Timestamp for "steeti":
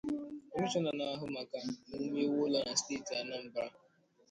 2.79-3.13